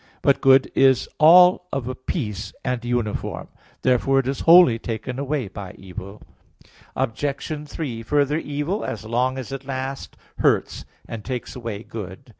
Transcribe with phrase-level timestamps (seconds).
[0.23, 3.49] But good is all of a piece and uniform.
[3.83, 6.23] Therefore it is wholly taken away by evil.
[6.95, 7.69] Obj.
[7.69, 12.29] 3: Further, evil, as long as it lasts, hurts, and takes away good.